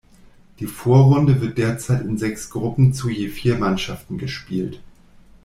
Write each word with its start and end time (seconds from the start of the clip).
Die 0.59 0.65
Vorrunde 0.65 1.41
wird 1.41 1.59
derzeit 1.59 2.01
in 2.01 2.17
sechs 2.17 2.49
Gruppen 2.49 2.91
zu 2.91 3.07
je 3.07 3.27
vier 3.29 3.59
Mannschaften 3.59 4.17
gespielt. 4.17 4.81